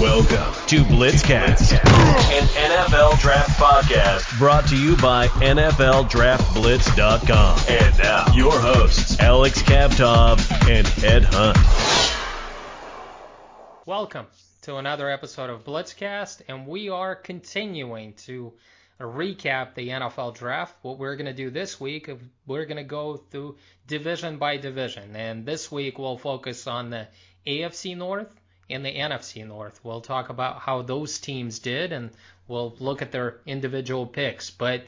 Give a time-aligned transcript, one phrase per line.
[0.00, 7.60] Welcome to Blitzcast, an NFL draft podcast brought to you by NFLDraftBlitz.com.
[7.66, 10.38] And now, your hosts, Alex Kavtov
[10.68, 11.56] and Ed Hunt.
[13.86, 14.26] Welcome
[14.62, 18.52] to another episode of Blitzcast, and we are continuing to
[19.00, 20.74] recap the NFL draft.
[20.82, 22.10] What we're going to do this week,
[22.46, 23.56] we're going to go through
[23.86, 27.08] division by division, and this week we'll focus on the
[27.46, 28.28] AFC North
[28.68, 29.80] and the NFC North.
[29.82, 32.10] We'll talk about how those teams did, and
[32.48, 34.50] we'll look at their individual picks.
[34.50, 34.84] But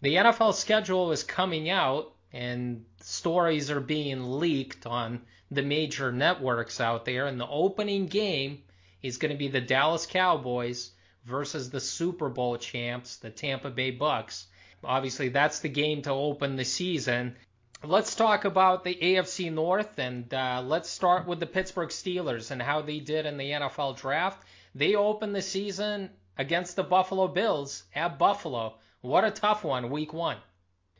[0.00, 5.20] the NFL schedule is coming out, and stories are being leaked on
[5.50, 8.62] the major networks out there, and the opening game
[9.02, 10.90] is going to be the Dallas Cowboys
[11.24, 14.46] versus the Super Bowl champs, the Tampa Bay Bucks.
[14.82, 17.36] Obviously, that's the game to open the season.
[17.82, 22.60] Let's talk about the AFC North and uh, let's start with the Pittsburgh Steelers and
[22.60, 24.44] how they did in the NFL draft.
[24.74, 28.74] They opened the season against the Buffalo Bills at Buffalo.
[29.00, 30.36] What a tough one, week one.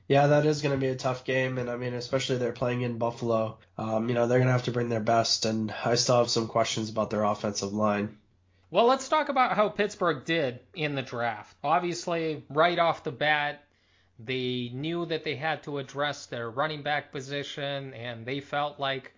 [0.09, 2.81] Yeah, that is going to be a tough game, and I mean, especially they're playing
[2.81, 3.59] in Buffalo.
[3.79, 6.31] Um, you know, they're going to have to bring their best, and I still have
[6.31, 8.17] some questions about their offensive line.
[8.71, 11.57] Well, let's talk about how Pittsburgh did in the draft.
[11.63, 13.63] Obviously, right off the bat,
[14.25, 19.13] they knew that they had to address their running back position, and they felt like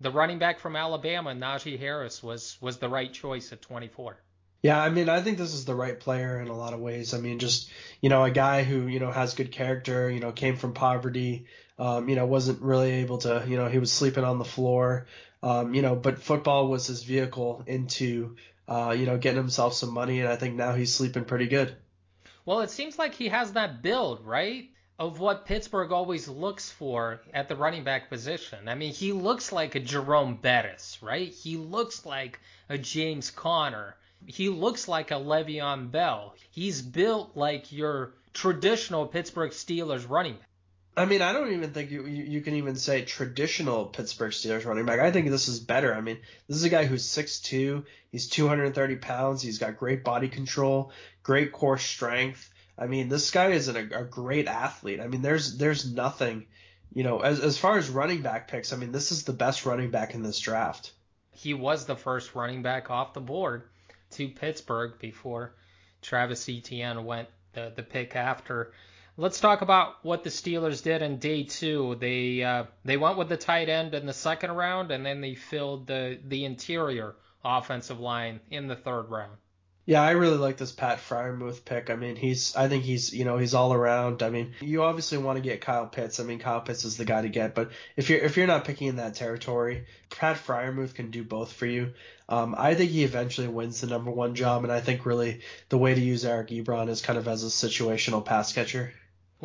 [0.00, 4.18] the running back from Alabama, Najee Harris, was was the right choice at 24.
[4.62, 7.14] Yeah, I mean, I think this is the right player in a lot of ways.
[7.14, 10.10] I mean, just you know, a guy who you know has good character.
[10.10, 11.46] You know, came from poverty.
[11.78, 13.44] Um, you know, wasn't really able to.
[13.46, 15.06] You know, he was sleeping on the floor.
[15.42, 19.92] Um, you know, but football was his vehicle into uh, you know getting himself some
[19.92, 21.76] money, and I think now he's sleeping pretty good.
[22.46, 24.70] Well, it seems like he has that build, right?
[25.00, 28.68] Of what Pittsburgh always looks for at the running back position.
[28.68, 31.28] I mean, he looks like a Jerome Bettis, right?
[31.28, 33.96] He looks like a James Conner.
[34.24, 36.36] He looks like a Le'Veon Bell.
[36.50, 40.48] He's built like your traditional Pittsburgh Steelers running back.
[40.98, 44.64] I mean, I don't even think you, you, you can even say traditional Pittsburgh Steelers
[44.64, 44.98] running back.
[44.98, 45.94] I think this is better.
[45.94, 46.18] I mean,
[46.48, 50.92] this is a guy who's 6'2", he's 230 pounds, he's got great body control,
[51.26, 52.48] great core strength.
[52.78, 55.00] I mean, this guy is an, a great athlete.
[55.00, 56.46] I mean, there's there's nothing,
[56.94, 58.72] you know, as as far as running back picks.
[58.72, 60.92] I mean, this is the best running back in this draft.
[61.32, 63.64] He was the first running back off the board
[64.12, 65.52] to Pittsburgh before
[66.00, 68.72] Travis Etienne went the the pick after.
[69.16, 71.96] Let's talk about what the Steelers did in day two.
[71.98, 75.34] They uh, they went with the tight end in the second round, and then they
[75.34, 79.38] filled the the interior offensive line in the third round.
[79.86, 81.90] Yeah, I really like this Pat Freiermuth pick.
[81.90, 84.24] I mean, he's I think he's you know he's all around.
[84.24, 86.18] I mean, you obviously want to get Kyle Pitts.
[86.18, 87.54] I mean, Kyle Pitts is the guy to get.
[87.54, 91.52] But if you're if you're not picking in that territory, Pat Freiermuth can do both
[91.52, 91.92] for you.
[92.28, 95.78] Um, I think he eventually wins the number one job, and I think really the
[95.78, 98.92] way to use Eric Ebron is kind of as a situational pass catcher.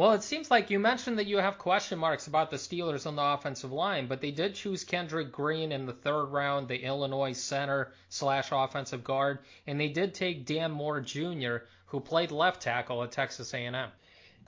[0.01, 3.15] Well, it seems like you mentioned that you have question marks about the Steelers on
[3.15, 7.33] the offensive line, but they did choose Kendrick Green in the third round, the Illinois
[7.33, 13.03] center slash offensive guard, and they did take Dan Moore Jr., who played left tackle
[13.03, 13.91] at Texas A&M.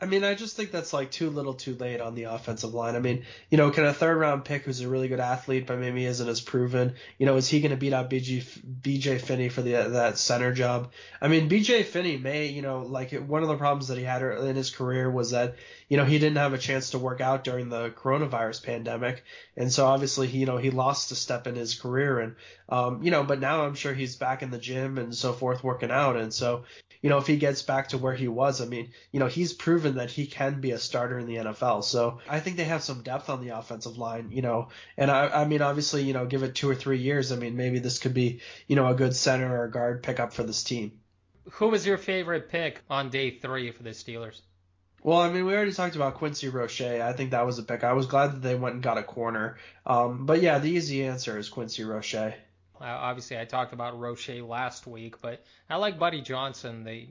[0.01, 2.95] I mean, I just think that's like too little too late on the offensive line.
[2.95, 5.79] I mean, you know, can a third round pick who's a really good athlete but
[5.79, 8.43] maybe isn't as proven, you know, is he going to beat out BG,
[8.81, 10.91] BJ Finney for the that center job?
[11.21, 14.21] I mean, BJ Finney may, you know, like one of the problems that he had
[14.21, 15.55] in his career was that,
[15.87, 19.23] you know, he didn't have a chance to work out during the coronavirus pandemic.
[19.55, 22.19] And so obviously, he, you know, he lost a step in his career.
[22.19, 22.35] And,
[22.67, 25.63] um, you know, but now I'm sure he's back in the gym and so forth
[25.63, 26.17] working out.
[26.17, 26.63] And so,
[27.03, 29.51] you know, if he gets back to where he was, I mean, you know, he's
[29.51, 31.83] proven that he can be a starter in the NFL.
[31.83, 35.27] So I think they have some depth on the offensive line, you know, and I,
[35.27, 37.33] I mean, obviously, you know, give it two or three years.
[37.33, 40.43] I mean, maybe this could be, you know, a good center or guard pickup for
[40.43, 40.93] this team.
[41.51, 44.39] Who was your favorite pick on day three for the Steelers?
[45.03, 46.79] Well, I mean, we already talked about Quincy Roche.
[46.79, 47.83] I think that was a pick.
[47.83, 49.57] I was glad that they went and got a corner.
[49.85, 52.33] Um, but yeah, the easy answer is Quincy Roche.
[52.79, 57.07] Obviously, I talked about Roche last week, but I like Buddy Johnson, the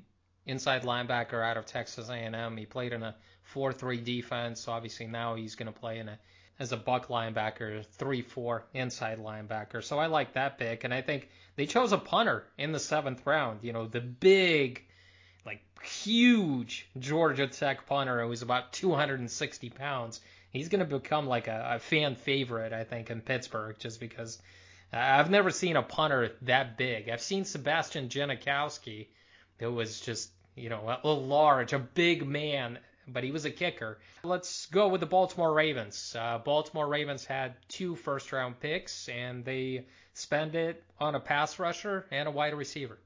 [0.47, 2.57] inside linebacker out of Texas A&M.
[2.57, 3.15] He played in a
[3.55, 4.61] 4-3 defense.
[4.61, 6.19] So obviously, now he's going to play in a
[6.59, 9.83] as a buck linebacker, 3-4 inside linebacker.
[9.83, 13.27] So I like that pick, and I think they chose a punter in the seventh
[13.27, 13.61] round.
[13.63, 14.85] You know, the big,
[15.45, 20.21] like huge Georgia Tech punter who's about 260 pounds.
[20.51, 24.41] He's going to become like a, a fan favorite, I think, in Pittsburgh, just because
[24.93, 27.09] I've never seen a punter that big.
[27.09, 29.07] I've seen Sebastian Janikowski,
[29.59, 32.79] who was just, you know, a, large, a big man,
[33.09, 33.99] but he was a kicker.
[34.23, 36.15] Let's go with the Baltimore Ravens.
[36.19, 41.59] Uh, Baltimore Ravens had two first round picks, and they spend it on a pass
[41.59, 42.99] rusher and a wide receiver.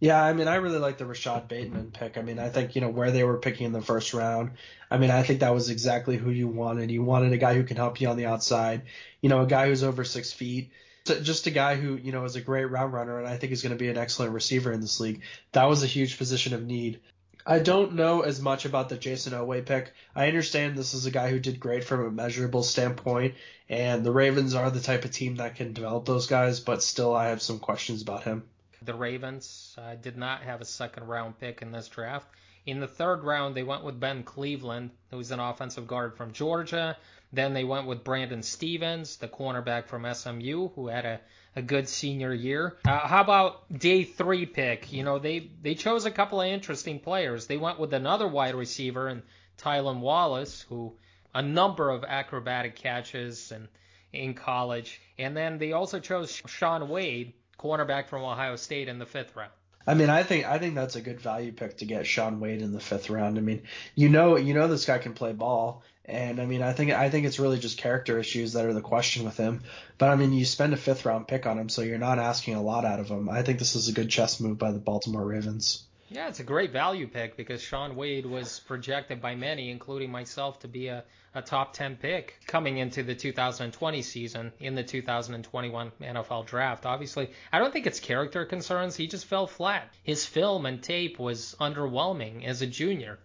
[0.00, 2.18] Yeah, I mean, I really like the Rashod Bateman pick.
[2.18, 4.52] I mean, I think, you know, where they were picking in the first round,
[4.90, 6.90] I mean, I think that was exactly who you wanted.
[6.90, 8.82] You wanted a guy who can help you on the outside,
[9.20, 10.70] you know, a guy who's over six feet,
[11.08, 13.62] just a guy who, you know, is a great route runner and I think is
[13.62, 15.22] going to be an excellent receiver in this league.
[15.52, 17.00] That was a huge position of need.
[17.46, 19.94] I don't know as much about the Jayson Oweh pick.
[20.14, 23.36] I understand this is a guy who did great from a measurable standpoint,
[23.70, 27.14] and the Ravens are the type of team that can develop those guys, but still
[27.16, 28.44] I have some questions about him.
[28.82, 32.28] The Ravens uh, did not have a second round pick in this draft.
[32.66, 36.98] In the third round, they went with Ben Cleveland, who's an offensive guard from Georgia.
[37.32, 41.20] Then they went with Brandon Stephens, the cornerback from SMU, who had a,
[41.56, 42.76] a good senior year.
[42.86, 44.92] Uh, how about day three pick?
[44.92, 47.46] You know, they, they chose a couple of interesting players.
[47.46, 49.22] They went with another wide receiver and
[49.58, 50.94] Tylan Wallace, who
[51.34, 53.68] a number of acrobatic catches and
[54.12, 55.00] in college.
[55.18, 59.52] And then they also chose Shaun Wade, cornerback from Ohio State in the fifth round.
[59.86, 62.60] I mean, I think I think that's a good value pick to get Shaun Wade
[62.60, 63.38] in the fifth round.
[63.38, 63.62] I mean,
[63.94, 67.10] you know, you know this guy can play ball, and I mean, I think I
[67.10, 69.62] think it's really just character issues that are the question with him.
[69.98, 72.54] But I mean, you spend a fifth round pick on him, so you're not asking
[72.54, 73.28] a lot out of him.
[73.28, 75.84] I think this is a good chess move by the Baltimore Ravens.
[76.10, 80.60] Yeah, it's a great value pick because Shaun Wade was projected by many, including myself,
[80.60, 85.92] to be a, a top 10 pick coming into the 2020 season in the 2021
[86.00, 86.86] NFL draft.
[86.86, 88.96] Obviously, I don't think it's character concerns.
[88.96, 89.92] He just fell flat.
[90.02, 93.18] His film and tape was underwhelming as a junior.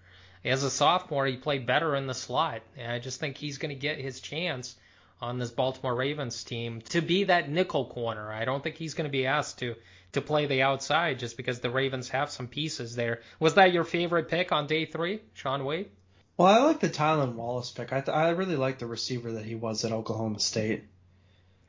[0.46, 2.62] As a sophomore, he played better in the slot.
[2.78, 4.76] And I just think he's going to get his chance
[5.22, 8.32] on this Baltimore Ravens team to be that nickel corner.
[8.32, 9.76] I don't think he's going to be asked to
[10.14, 13.22] to play the outside just because the Ravens have some pieces there.
[13.40, 15.90] Was that your favorite pick on day three, Shaun Wade?
[16.38, 17.92] Well, I like the Tylan Wallace pick.
[17.92, 20.84] I th- I really like the receiver that he was at Oklahoma State.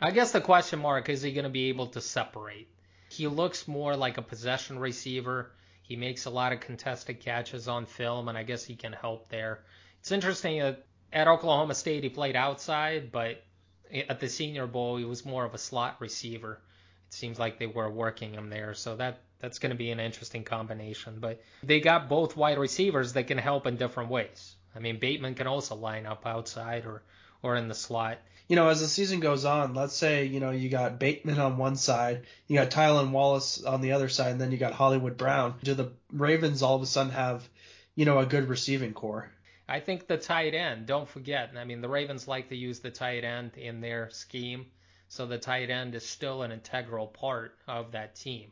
[0.01, 2.69] I guess the question mark is he going to be able to separate?
[3.09, 5.53] He looks more like a possession receiver.
[5.85, 9.29] He makes a lot of contested catches on film, and I guess he can help
[9.29, 9.65] there.
[10.01, 13.45] It's interesting that at Oklahoma State he played outside, but
[13.93, 16.63] at the Senior Bowl he was more of a slot receiver
[17.09, 18.73] It seems like they were working him there.
[18.73, 21.19] So that that's going to be an interesting combination.
[21.21, 24.57] But they got both wide receivers that can help in different ways.
[24.75, 27.03] I mean, Bateman can also line up outside or
[27.45, 28.19] or in the slot.
[28.49, 31.59] You know, as the season goes on, let's say you know you got Bateman on
[31.59, 35.17] one side, you got Tylan Wallace on the other side, and then you got Hollywood
[35.17, 35.55] Brown.
[35.63, 37.49] Do the Ravens all of a sudden have,
[37.95, 39.31] you know, a good receiving core?
[39.69, 40.87] I think the tight end.
[40.87, 41.53] Don't forget.
[41.57, 44.67] I mean, the Ravens like to use the tight end in their scheme.
[45.09, 48.51] So the tight end is still an integral part of that team.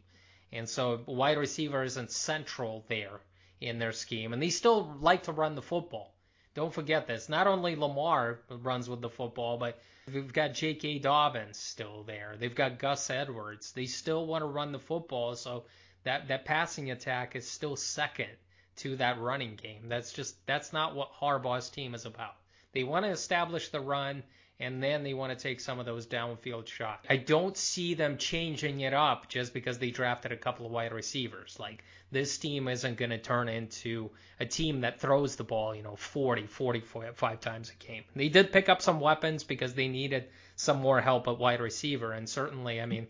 [0.53, 3.21] And so wide receiver isn't central there
[3.61, 4.33] in their scheme.
[4.33, 6.12] And they still like to run the football.
[6.54, 7.28] Don't forget this.
[7.28, 9.78] Not only Lamar runs with the football, but
[10.12, 10.99] we've got J.K.
[10.99, 12.37] Dobbins still there.
[12.38, 13.72] They've got Gus Edwards.
[13.72, 15.34] They still want to run the football.
[15.34, 15.64] So
[16.04, 18.31] that, that passing attack is still second
[18.76, 19.88] to that running game.
[19.88, 22.34] That's just that's not what Harbaugh's team is about.
[22.72, 24.22] They want to establish the run
[24.60, 27.06] and then they want to take some of those downfield shots.
[27.10, 30.93] I don't see them changing it up just because they drafted a couple of wide
[30.93, 31.56] receivers.
[31.58, 31.82] Like
[32.12, 35.96] this team isn't going to turn into a team that throws the ball, you know,
[35.96, 38.04] 40, 45 times a game.
[38.14, 42.12] They did pick up some weapons because they needed some more help at wide receiver,
[42.12, 43.08] and certainly, I mean,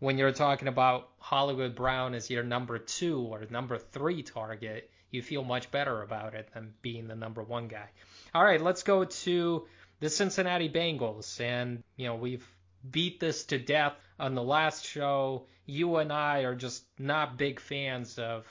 [0.00, 5.22] when you're talking about Hollywood Brown as your number two or number three target, you
[5.22, 7.88] feel much better about it than being the number one guy.
[8.34, 9.66] All right, let's go to
[10.00, 11.40] the Cincinnati Bengals.
[11.40, 12.46] And, you know, we've
[12.88, 15.46] beat this to death on the last show.
[15.66, 18.46] You and I are just not big fans of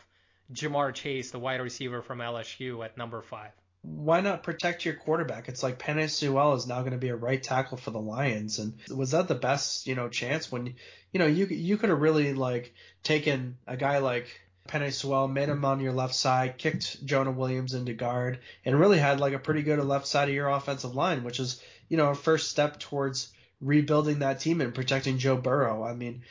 [0.54, 3.52] Ja'Marr Chase, the wide receiver from LSU, at number five.
[3.82, 5.48] Why not protect your quarterback?
[5.48, 8.60] It's like Penei Sewell is now going to be a right tackle for the Lions,
[8.60, 10.76] and was that the best you know chance when
[11.14, 14.28] you know you you could have really like taken a guy like
[14.70, 19.00] Penei Sewell, made him on your left side, kicked Jonah Williams into guard, and really
[19.00, 22.12] had like a pretty good left side of your offensive line, which is, you know,
[22.12, 25.84] a first step towards rebuilding that team and protecting Joe Burrow.
[25.84, 26.22] I mean,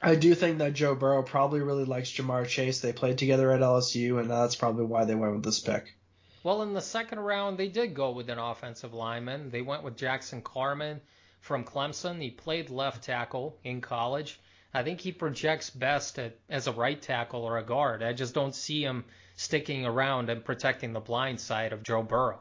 [0.00, 2.80] I do think that Joe Burrow probably really likes Ja'Marr Chase.
[2.80, 5.94] They played together at LSU, and that's probably why they went with this pick.
[6.42, 9.50] Well, in the second round, they did go with an offensive lineman.
[9.50, 11.00] They went with Jackson Carman
[11.40, 12.22] from Clemson.
[12.22, 14.40] He played left tackle in college.
[14.72, 18.02] I think he projects best at, as a right tackle or a guard.
[18.02, 19.04] I just don't see him
[19.36, 22.40] sticking around and protecting the blind side of Joe Burrow.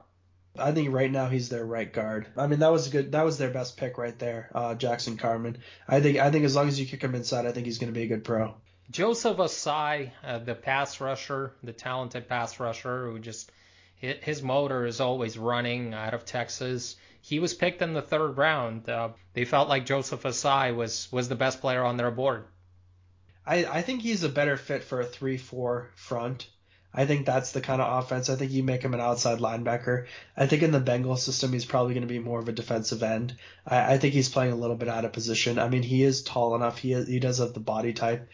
[0.60, 2.28] I think right now he's their right guard.
[2.36, 3.12] I mean that was good.
[3.12, 5.60] That was their best pick right there, uh, Jackson Carman.
[5.88, 7.94] I think I think as long as you kick him inside, I think he's going
[7.94, 8.56] to be a good pro.
[8.90, 13.52] Joseph Ossai, uh, the pass rusher, the talented pass rusher who just
[13.98, 16.96] his motor is always running out of Texas.
[17.22, 18.90] He was picked in the third round.
[18.90, 22.46] Uh, they felt like Joseph Ossai was was the best player on their board.
[23.46, 26.48] I, I think he's a better fit for a 3 4 front.
[26.94, 28.30] I think that's the kind of offense.
[28.30, 30.08] I think you make him an outside linebacker.
[30.36, 33.04] I think in the Bengals system, he's probably going to be more of a defensive
[33.04, 33.36] end.
[33.66, 35.60] I, I think he's playing a little bit out of position.
[35.60, 36.78] I mean, he is tall enough.
[36.80, 38.28] He he does have the body type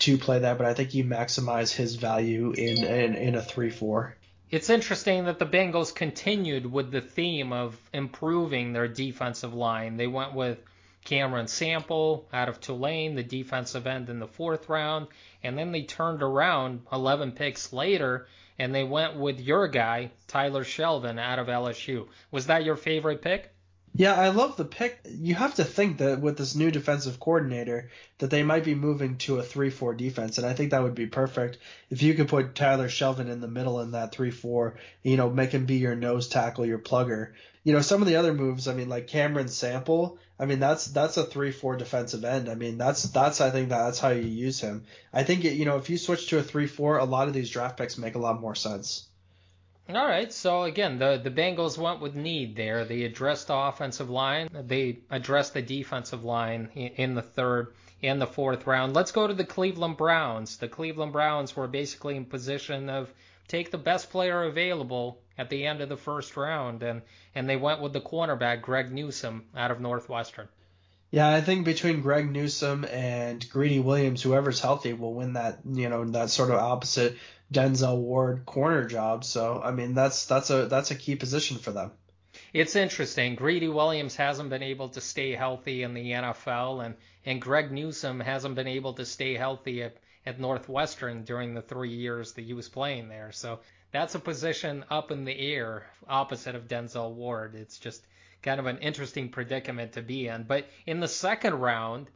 [0.00, 3.70] to play that, but I think you maximize his value in in, in a three
[3.70, 4.16] four.
[4.50, 9.96] It's interesting that the Bengals continued with the theme of improving their defensive line.
[9.96, 10.58] They went with
[11.04, 15.06] Cameron Sample out of Tulane, the defensive end in the fourth round,
[15.44, 18.26] and then they turned around 11 picks later
[18.58, 22.08] and they went with your guy, Tyler Shelvin, out of LSU.
[22.32, 23.52] Was that your favorite pick?
[23.92, 25.00] Yeah, I love the pick.
[25.08, 29.16] You have to think that with this new defensive coordinator, that they might be moving
[29.18, 32.54] to a 3-4 defense, and I think that would be perfect if you could put
[32.54, 34.74] Tyler Shelvin in the middle in that 3-4.
[35.02, 37.32] You know, make him be your nose tackle, your plugger.
[37.64, 38.68] You know, some of the other moves.
[38.68, 40.18] I mean, like Cameron Sample.
[40.38, 42.48] I mean, that's that's a 3-4 defensive end.
[42.48, 44.84] I mean, that's that's I think that's how you use him.
[45.12, 47.50] I think it, you know if you switch to a 3-4, a lot of these
[47.50, 49.09] draft picks make a lot more sense.
[49.96, 52.84] All right, so again, the the Bengals went with need there.
[52.84, 54.48] They addressed the offensive line.
[54.52, 58.94] They addressed the defensive line in, the third and the fourth round.
[58.94, 60.56] Let's go to the Cleveland Browns.
[60.56, 63.12] The Cleveland Browns were basically in position of
[63.48, 67.02] take the best player available at the end of the first round, and
[67.34, 70.48] and they went with the cornerback Greg Newsome out of Northwestern.
[71.10, 75.88] Yeah, I think between Greg Newsome and Greedy Williams, whoever's healthy will win that, you
[75.88, 77.16] know, that sort of opposite
[77.52, 79.24] Denzel Ward corner job.
[79.24, 81.92] So, I mean, that's that's a that's a key position for them.
[82.52, 83.34] It's interesting.
[83.34, 88.20] Greedy Williams hasn't been able to stay healthy in the NFL, and and Greg Newsome
[88.20, 92.54] hasn't been able to stay healthy at, at Northwestern during the three years that he
[92.54, 93.32] was playing there.
[93.32, 93.60] So
[93.92, 97.54] that's a position up in the air opposite of Denzel Ward.
[97.56, 98.06] It's just
[98.42, 100.44] kind of an interesting predicament to be in.
[100.44, 102.08] But in the second round,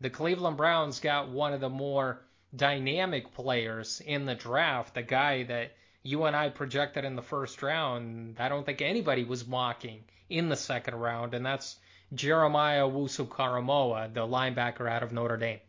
[0.00, 2.22] the Cleveland Browns got one of the more
[2.54, 7.62] dynamic players in the draft, the guy that you and I projected in the first
[7.62, 8.36] round.
[8.38, 11.76] I don't think anybody was mocking in the second round, and that's
[12.14, 15.60] Jeremiah Owusu-Koramoah, the linebacker out of Notre Dame.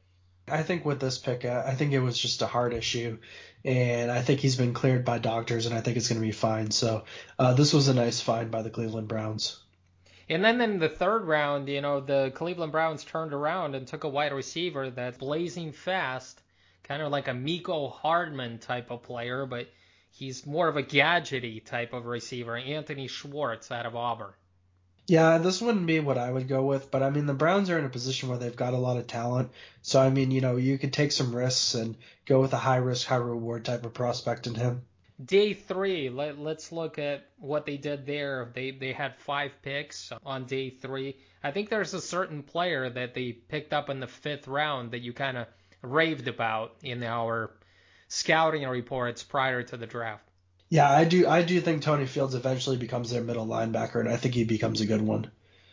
[0.47, 3.19] I think with this pick, I think it was just a heart issue,
[3.63, 6.31] and I think he's been cleared by doctors, and I think it's going to be
[6.31, 6.71] fine.
[6.71, 7.03] So
[7.37, 9.59] uh, this was a nice find by the Cleveland Browns.
[10.29, 14.03] And then in the third round, you know, the Cleveland Browns turned around and took
[14.05, 16.41] a wide receiver that's blazing fast,
[16.83, 19.67] kind of like a Mecole Hardman type of player, but
[20.11, 24.33] he's more of a gadgety type of receiver, Anthony Schwartz out of Auburn.
[25.07, 27.77] Yeah, this wouldn't be what I would go with, but I mean the Browns are
[27.77, 29.51] in a position where they've got a lot of talent.
[29.81, 32.77] So I mean, you know, you could take some risks and go with a high
[32.77, 34.83] risk, high reward type of prospect in him.
[35.23, 38.51] Day three, let, let's look at what they did there.
[38.53, 41.17] They they had five picks on day three.
[41.43, 45.01] I think there's a certain player that they picked up in the fifth round that
[45.01, 45.47] you kind of
[45.81, 47.51] raved about in our
[48.07, 50.27] scouting reports prior to the draft.
[50.69, 51.27] Yeah, I do.
[51.27, 54.79] I do think Tony Fields eventually becomes their middle linebacker, and I think he becomes
[54.79, 55.29] a good one.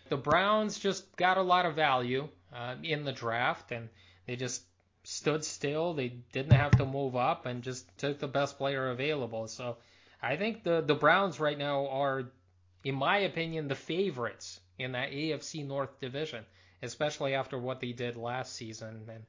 [0.09, 3.89] The Browns just got a lot of value uh, in the draft, and
[4.27, 4.63] they just
[5.05, 5.95] stood still.
[5.95, 9.47] They didn't have to move up and just took the best player available.
[9.47, 9.77] So
[10.21, 12.25] I think the the Browns right now are,
[12.83, 16.45] in my opinion, the favorites in that AFC North division,
[16.83, 19.25] especially after what they did last season and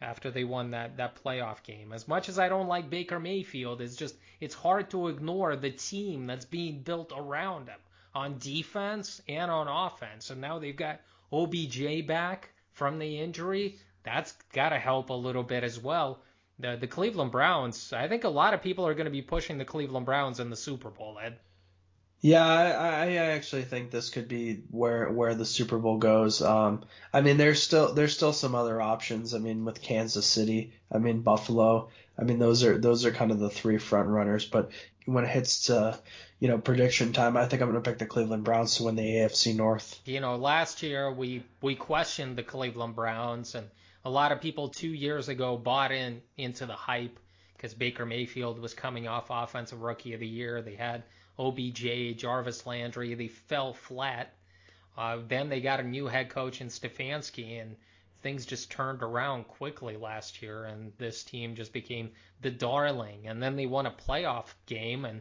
[0.00, 1.92] after they won that that playoff game.
[1.92, 5.70] As much as I don't like Baker Mayfield, it's just it's hard to ignore the
[5.70, 7.80] team that's being built around him
[8.14, 10.30] on defense and on offense.
[10.30, 11.00] And now they've got
[11.32, 16.22] OBJ back from the injury that's got to help a little bit as well.
[16.60, 19.58] The the Cleveland Browns, I think a lot of people are going to be pushing
[19.58, 21.38] the Cleveland Browns in the Super Bowl, Ed.
[22.20, 26.40] Yeah, I, I actually think this could be where where the Super Bowl goes.
[26.42, 29.34] Um, I mean, there's still there's still some other options.
[29.34, 31.90] I mean, with Kansas City, I mean Buffalo.
[32.18, 34.46] I mean, those are those are kind of the three front runners.
[34.46, 34.70] But
[35.04, 35.98] when it hits to
[36.40, 38.96] you know prediction time, I think I'm going to pick the Cleveland Browns to win
[38.96, 40.00] the AFC North.
[40.06, 43.68] You know, last year we we questioned the Cleveland Browns and
[44.06, 47.18] a lot of people two years ago bought in into the hype
[47.56, 50.62] because Baker Mayfield was coming off Offensive Rookie of the Year.
[50.62, 51.02] They had
[51.38, 53.14] OBJ, Jarvis Landry.
[53.14, 54.32] They fell flat.
[54.96, 57.76] Uh, then they got a new head coach in Stefanski, and
[58.22, 63.26] things just turned around quickly last year, and this team just became the darling.
[63.26, 65.20] And then they won a playoff game, and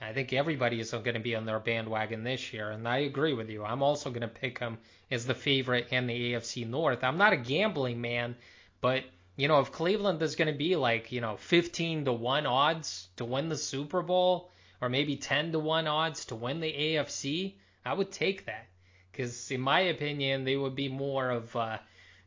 [0.00, 3.34] I think everybody is going to be on their bandwagon this year, and I agree
[3.34, 3.64] with you.
[3.64, 4.78] I'm also going to pick them
[5.10, 7.02] as the favorite in the AFC North.
[7.02, 8.36] I'm not a gambling man,
[8.80, 9.02] but
[9.36, 13.08] you know if Cleveland is going to be like you know 15 to one odds
[13.16, 14.50] to win the Super Bowl,
[14.80, 17.54] or maybe 10 to one odds to win the AFC,
[17.84, 18.66] I would take that
[19.10, 21.78] because, in my opinion, they would be more of, uh,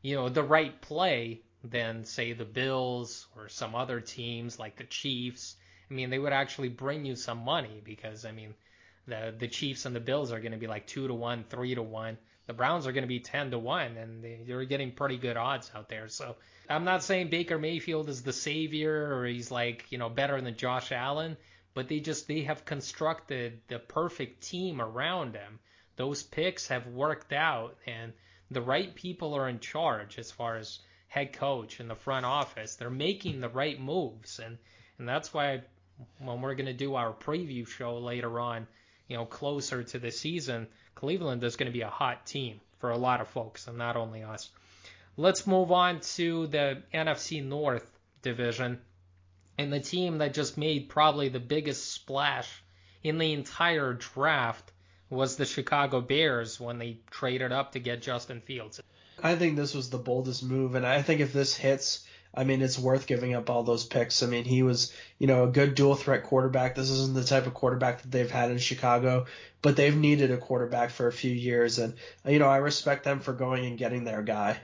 [0.01, 4.83] you know, the right play than say the Bills or some other teams like the
[4.83, 5.55] Chiefs.
[5.89, 8.53] I mean, they would actually bring you some money because I mean,
[9.07, 11.75] the the Chiefs and the Bills are going to be like two to one, three
[11.75, 12.17] to one.
[12.47, 15.37] The Browns are going to be ten to one, and they, you're getting pretty good
[15.37, 16.07] odds out there.
[16.07, 16.35] So
[16.69, 20.55] I'm not saying Baker Mayfield is the savior or he's like you know better than
[20.55, 21.37] Josh Allen,
[21.73, 25.59] but they just they have constructed the perfect team around them.
[25.95, 28.13] Those picks have worked out, and
[28.49, 32.75] the right people are in charge as far as head coach and the front office.
[32.75, 34.57] They're making the right moves, and
[34.97, 35.61] and that's why
[36.19, 38.67] when we're going to do our preview show later on,
[39.07, 42.91] you know, closer to the season, Cleveland is going to be a hot team for
[42.91, 44.49] a lot of folks, and not only us.
[45.17, 47.89] Let's move on to the NFC North
[48.21, 48.79] division
[49.61, 52.63] and the team that just made probably the biggest splash
[53.03, 54.71] in the entire draft
[55.09, 58.81] was the Chicago Bears when they traded up to get Justin Fields.
[59.21, 62.63] I think this was the boldest move, and I think if this hits, I mean,
[62.63, 64.23] it's worth giving up all those picks.
[64.23, 66.73] I mean, he was, you know, a good dual threat quarterback.
[66.73, 69.27] This isn't the type of quarterback that they've had in Chicago,
[69.61, 71.93] but they've needed a quarterback for a few years, and
[72.25, 74.57] you know, I respect them for going and getting their guy.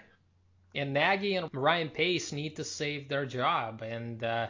[0.73, 4.47] And Nagy and Ryan Pace need to save their job, and uh,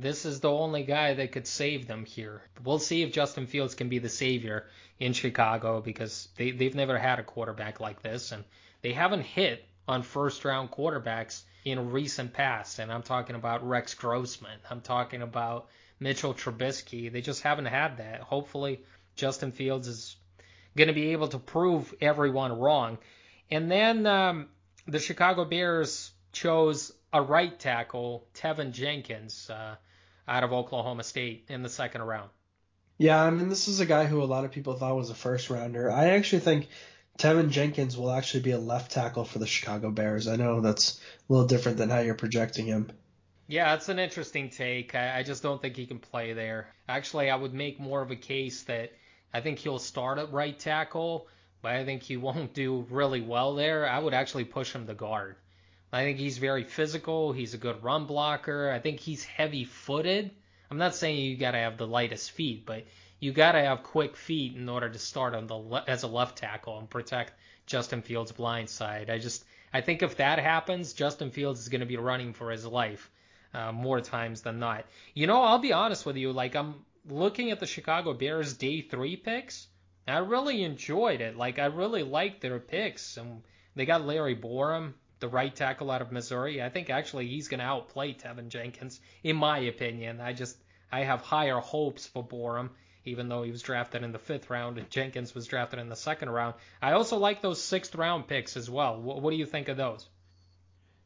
[0.00, 2.42] this is the only guy that could save them here.
[2.64, 4.66] We'll see if Justin Fields can be the savior
[4.98, 8.44] in Chicago because they, they've never had a quarterback like this, and
[8.82, 12.78] they haven't hit on first round quarterbacks in recent past.
[12.78, 14.58] And I'm talking about Rex Grossman.
[14.70, 17.12] I'm talking about Mitchell Trubisky.
[17.12, 18.20] They just haven't had that.
[18.20, 18.80] Hopefully,
[19.16, 20.16] Justin Fields is
[20.76, 22.98] going to be able to prove everyone wrong.
[23.50, 24.48] And then um,
[24.86, 29.76] the Chicago Bears chose a right tackle, Teven Jenkins, uh,
[30.28, 32.30] out of Oklahoma State in the second round.
[32.98, 35.14] Yeah, I mean, this is a guy who a lot of people thought was a
[35.14, 35.90] first rounder.
[35.90, 36.68] I actually think
[37.18, 40.28] Teven Jenkins will actually be a left tackle for the Chicago Bears.
[40.28, 42.90] I know that's a little different than how you're projecting him.
[43.46, 44.94] Yeah, it's an interesting take.
[44.94, 46.72] I, I just don't think he can play there.
[46.88, 48.92] Actually, I would make more of a case that
[49.34, 51.26] I think he'll start at right tackle,
[51.62, 53.88] but I think he won't do really well there.
[53.88, 55.36] I would actually push him to guard.
[55.92, 57.32] I think he's very physical.
[57.32, 58.70] He's a good run blocker.
[58.70, 60.30] I think he's heavy footed.
[60.70, 62.84] I'm not saying you got to have the lightest feet, but
[63.18, 66.08] you got to have quick feet in order to start on the le- as a
[66.08, 67.32] left tackle and protect
[67.66, 69.10] Justin Fields' blind side.
[69.10, 72.50] I just I think if that happens, Justin Fields is going to be running for
[72.50, 73.10] his life
[73.52, 74.86] uh, more times than not.
[75.14, 76.32] You know, I'll be honest with you.
[76.32, 76.74] Like I'm
[77.08, 79.66] looking at the Chicago Bears day three picks.
[80.06, 81.36] I really enjoyed it.
[81.36, 83.42] Like I really liked their picks, and
[83.74, 86.62] they got Larry Borom, the right tackle out of Missouri.
[86.62, 90.20] I think actually he's going to outplay Teven Jenkins, in my opinion.
[90.20, 90.56] I just
[90.90, 92.70] I have higher hopes for Borom
[93.04, 95.96] even though he was drafted in the fifth round and Jenkins was drafted in the
[95.96, 96.54] second round.
[96.82, 99.00] I also like those sixth round picks as well.
[99.00, 100.06] What, what do you think of those?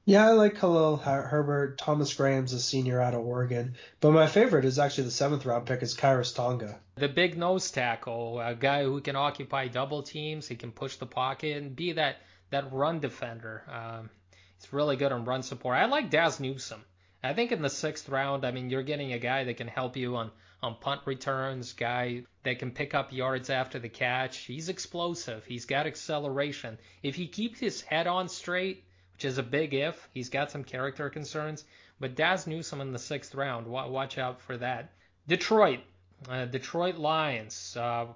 [0.07, 1.79] Yeah, I like Khalil Herbert.
[1.79, 3.77] Thomas Graham's a senior out of Oregon.
[4.01, 6.79] But my favorite is actually the seventh round pick is Khyiris Tonga.
[6.97, 10.47] The big nose tackle, a guy who can occupy double teams.
[10.47, 12.17] He can push the pocket and be that,
[12.51, 13.63] that run defender.
[13.69, 14.11] Um,
[14.59, 15.77] he's really good on run support.
[15.77, 16.85] I like Dazz Newsome.
[17.23, 19.97] I think in the sixth round, I mean, you're getting a guy that can help
[19.97, 20.31] you on
[20.63, 24.39] on punt returns, guy that can pick up yards after the catch.
[24.39, 25.45] He's explosive.
[25.45, 26.79] He's got acceleration.
[27.03, 30.65] If he keeps his head on straight, which is a big if, he's got some
[30.65, 31.65] character concerns.
[32.01, 34.93] But Dazz Newsome in the sixth round, watch out for that.
[35.29, 35.81] Detroit,
[36.29, 37.77] uh, Detroit Lions.
[37.77, 38.07] Uh,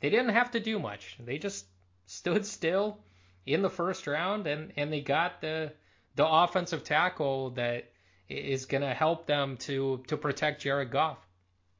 [0.00, 1.16] they didn't have to do much.
[1.18, 1.64] They just
[2.06, 2.98] stood still
[3.46, 5.72] in the first round, and and they got the
[6.16, 7.90] the offensive tackle that
[8.28, 11.18] is going to help them to to protect Jared Goff.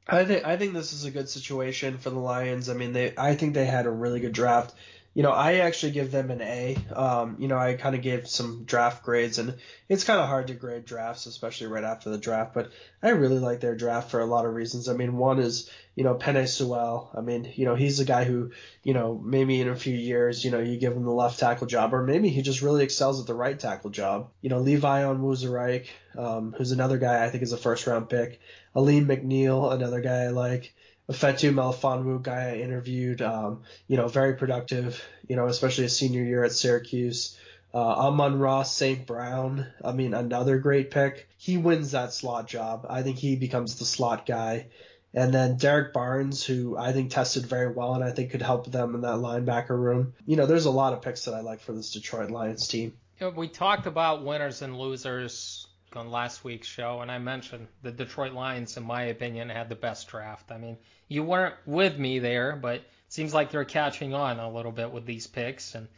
[0.07, 2.69] I think I think this is a good situation for the Lions.
[2.69, 4.75] I mean, they I think they had a really good draft
[5.15, 6.77] you know, I actually give them an A.
[6.93, 9.55] Um, you know, I kind of gave some draft grades, and
[9.89, 12.53] it's kind of hard to grade drafts, especially right after the draft.
[12.53, 14.89] But I really like their draft for a lot of reasons.
[14.89, 17.13] I mean, one is, you know, Penei Sewell.
[17.17, 18.51] I mean, you know, he's a guy who,
[18.83, 21.69] you know, maybe in a few years, you know, you give him the left tackle
[21.69, 24.31] job, or maybe he just really excels at the right tackle job.
[24.41, 25.87] You know, Levi Onwuzurike,
[26.19, 28.41] um, who's another guy I think is a first round pick.
[28.75, 30.75] Alim McNeil, another guy I like.
[31.11, 36.23] Fetu Melifonwu guy I interviewed, um, you know, very productive, you know, especially a senior
[36.23, 37.39] year at Syracuse.
[37.75, 39.05] Uh, Amon-Ra St.
[39.05, 41.29] Brown, I mean, another great pick.
[41.37, 42.87] He wins that slot job.
[42.89, 44.69] I think he becomes the slot guy.
[45.13, 48.71] And then Derrick Barnes, who I think tested very well and I think could help
[48.71, 50.15] them in that linebacker room.
[50.25, 52.95] You know, there's a lot of picks that I like for this Detroit Lions team.
[53.37, 58.33] We talked about winners and losers on last week's show, and I mentioned the Detroit
[58.33, 60.51] Lions, in my opinion, had the best draft.
[60.51, 60.77] I mean,
[61.09, 64.91] you weren't with me there, but it seems like they're catching on a little bit
[64.91, 65.75] with these picks.
[65.75, 65.89] And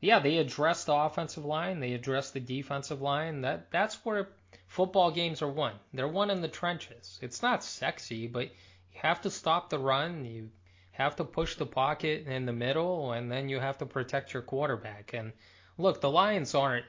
[0.00, 3.40] yeah, they addressed the offensive line, they addressed the defensive line.
[3.42, 4.28] That that's where
[4.66, 5.74] football games are won.
[5.92, 7.18] They're won in the trenches.
[7.22, 8.46] It's not sexy, but
[8.92, 10.24] you have to stop the run.
[10.24, 10.50] You
[10.92, 14.42] have to push the pocket in the middle, and then you have to protect your
[14.42, 15.12] quarterback.
[15.12, 15.32] And
[15.78, 16.86] look, the Lions aren't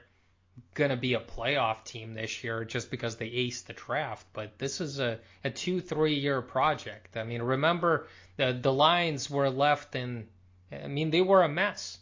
[0.74, 4.58] going to be a playoff team this year just because they aced the draft, but
[4.58, 7.16] this is a, a two, three year project.
[7.16, 10.28] I mean, remember the, the Lions were left in,
[10.72, 11.98] I mean, they were a mess.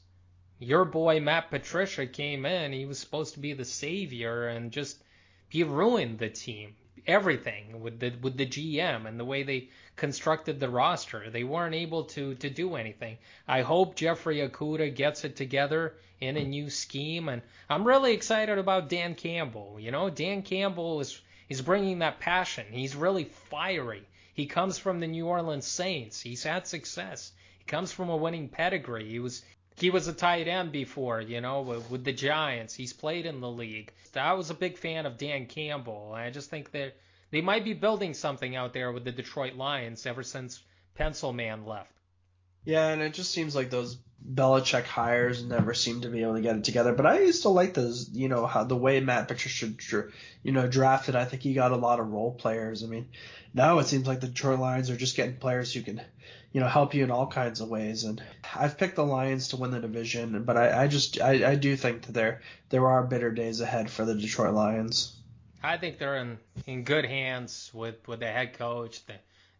[0.59, 5.03] Your boy Matt Patricia came in, he was supposed to be the savior and just,
[5.49, 6.77] he ruined the team.
[7.07, 11.31] Everything with the with the GM and the way they constructed the roster.
[11.31, 13.19] They weren't able to to do anything.
[13.47, 18.59] I hope Jeffrey Okudah gets it together in a new scheme, and I'm really excited
[18.59, 19.79] about Dan Campbell.
[19.79, 22.67] You know, Dan Campbell is is bringing that passion.
[22.71, 24.03] He's really fiery.
[24.35, 26.21] He comes from the New Orleans Saints.
[26.21, 27.33] He's had success.
[27.59, 29.09] He comes from a winning pedigree.
[29.09, 29.43] He was
[29.77, 32.75] he was a tight end before, you know, with, with the Giants.
[32.75, 33.93] He's played in the league.
[34.15, 36.13] I was a big fan of Dan Campbell.
[36.15, 36.97] I just think that
[37.31, 40.63] they might be building something out there with the Detroit Lions ever since
[40.95, 41.96] Pencil Man left.
[42.67, 43.97] Yeah, and it just seems like those
[44.35, 46.93] Belichick hires never seem to be able to get it together.
[46.93, 49.73] But I used to like those, you know, how the way Matt Patricia,
[50.43, 51.15] you know, drafted.
[51.15, 52.83] I think he got a lot of role players.
[52.83, 53.09] I mean,
[53.55, 56.03] now it seems like the Detroit Lions are just getting players who can,
[56.51, 58.03] you know, help you in all kinds of ways.
[58.03, 58.21] And
[58.53, 61.77] I've picked the Lions to win the division, but I, I just, I, I do
[61.77, 65.15] think that there, there are bitter days ahead for the Detroit Lions.
[65.63, 69.07] I think they're in, in good hands with, with the head coach,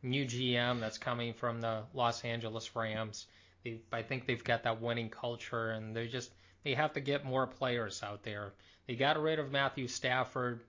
[0.07, 3.27] new GM that's coming from the Los Angeles Rams.
[3.65, 6.31] They, I think they've got that winning culture, and they just
[6.65, 8.55] they have to get more players out there.
[8.87, 10.61] They got rid of Matthew Stafford,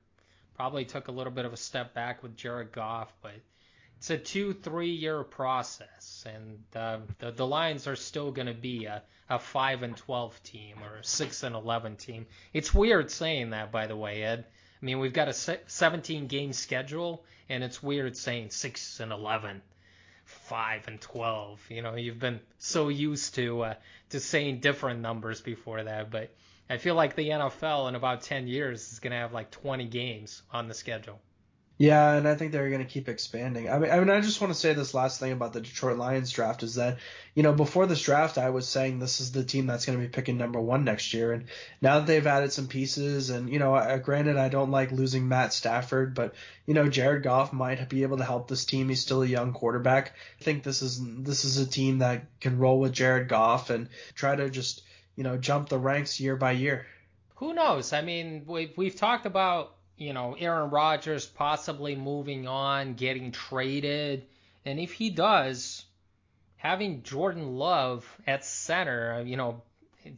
[0.56, 3.34] probably took a little bit of a step back with Jared Goff, but
[3.97, 8.54] it's a two three year process, and uh, the the Lions are still going to
[8.54, 12.26] be a a five and twelve team or a six and eleven team.
[12.54, 14.45] It's weird saying that, by the way, Ed.
[14.82, 19.62] I mean, we've got a 17 game schedule, and it's weird saying 6 and 11,
[20.26, 21.60] 5 and 12.
[21.70, 23.74] You know, you've been so used to uh,
[24.10, 26.30] to saying different numbers before that, but
[26.70, 29.86] I feel like the NFL in about 10 years is going to have like 20
[29.86, 31.20] games on the schedule.
[31.80, 33.70] Yeah, and I think they're going to keep expanding.
[33.70, 36.00] I mean, I mean, I just want to say this last thing about the Detroit
[36.00, 36.98] Lions draft is that,
[37.36, 40.04] you know, before this draft, I was saying this is the team that's going to
[40.04, 41.46] be picking number one next year, and
[41.80, 45.28] now that they've added some pieces, and you know, I, granted, I don't like losing
[45.28, 46.34] Matt Stafford, but
[46.66, 48.90] you know, Jared Goff might be able to help this team.
[48.90, 50.16] He's still a young quarterback.
[50.42, 53.88] I think this is this is a team that can roll with Jared Goff and
[54.16, 54.82] try to just,
[55.16, 56.88] you know, jump the ranks year by year.
[57.36, 57.94] Who knows?
[57.94, 64.26] I mean, we've we've talked about you know, Aaron Rodgers possibly moving on, getting traded.
[64.66, 65.86] And if he does,
[66.58, 69.62] having Jordan Love at center, uh, you know,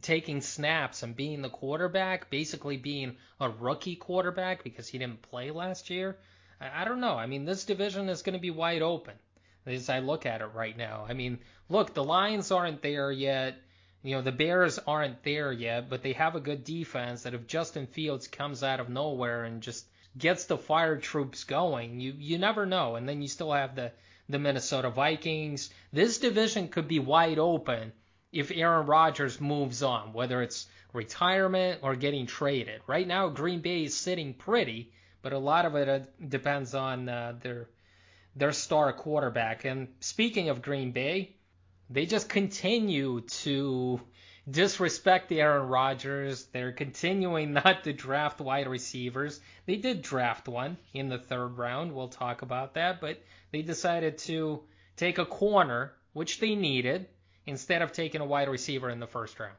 [0.02, 5.50] taking snaps and being the quarterback, basically being a rookie quarterback because he didn't play
[5.50, 6.16] last year.
[6.60, 7.14] I, I don't know.
[7.14, 9.14] I mean, this division is going to be wide open
[9.66, 11.06] as I look at it right now.
[11.08, 11.38] I mean,
[11.68, 13.56] look, the Lions aren't there yet.
[14.02, 17.46] You know, the Bears aren't there yet, but they have a good defense that if
[17.46, 19.86] Justin Fields comes out of nowhere and just
[20.16, 22.96] gets the fire troops going, you you never know.
[22.96, 23.92] And then you still have the
[24.28, 25.70] the Minnesota Vikings.
[25.92, 27.92] This division could be wide open
[28.32, 32.80] if Aaron Rodgers moves on, whether it's retirement or getting traded.
[32.86, 37.08] Right now, Green Bay is sitting pretty, but a lot of it uh, depends on
[37.08, 37.68] uh, their
[38.36, 39.64] their star quarterback.
[39.64, 41.34] And speaking of Green Bay,
[41.90, 44.00] they just continue to
[44.48, 46.46] disrespect the Aaron Rodgers.
[46.46, 49.40] They're continuing not to draft wide receivers.
[49.66, 51.92] They did draft one in the third round.
[51.92, 53.22] We'll talk about that, but
[53.52, 54.62] they decided to
[54.96, 57.06] take a corner, which they needed,
[57.46, 59.56] instead of taking a wide receiver in the first round.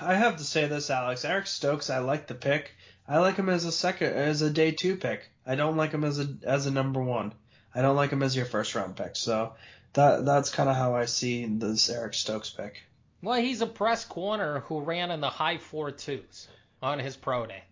[0.00, 1.24] I have to say this, Alex.
[1.24, 2.72] Eric Stokes, I like the pick.
[3.08, 5.28] I like him as a second, as a day two pick.
[5.44, 7.32] I don't like him as a as a number one.
[7.74, 9.16] I don't like him as your first round pick.
[9.16, 9.54] So
[9.94, 12.82] that that's kind of how I see this Eric Stokes pick.
[13.22, 16.48] Well, he's a press corner who ran in the high four twos
[16.82, 17.62] on his pro day.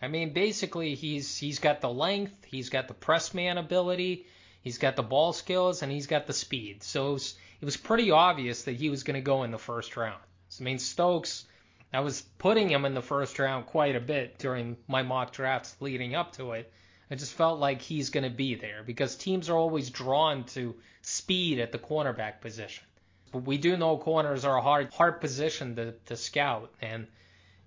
[0.00, 4.26] I mean, basically, he's he's got the length, he's got the press man ability,
[4.62, 6.82] he's got the ball skills, and he's got the speed.
[6.82, 9.58] So it was, it was pretty obvious that he was going to go in the
[9.58, 10.20] first round.
[10.50, 11.46] So, I mean, Stokes,
[11.92, 15.74] I was putting him in the first round quite a bit during my mock drafts
[15.80, 16.72] leading up to it.
[17.10, 20.74] I just felt like he's going to be there because teams are always drawn to
[21.02, 22.84] speed at the cornerback position.
[23.32, 27.06] But we do know corners are a hard hard position to, to scout and